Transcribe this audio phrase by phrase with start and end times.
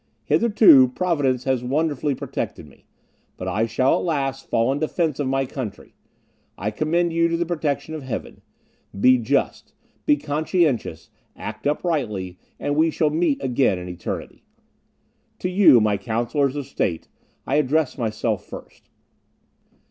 [0.25, 2.85] Hitherto, Providence has wonderfully protected me,
[3.37, 5.93] but I shall at last fall in defence of my country.
[6.57, 8.41] I commend you to the protection of Heaven.
[8.99, 9.75] Be just,
[10.07, 14.43] be conscientious, act uprightly, and we shall meet again in eternity.
[15.37, 17.07] "To you, my Counsellors of State,
[17.45, 18.89] I address myself first.